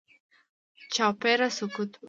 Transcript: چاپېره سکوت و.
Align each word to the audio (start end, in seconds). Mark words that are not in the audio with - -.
چاپېره 0.93 1.47
سکوت 1.57 1.91
و. 1.95 1.99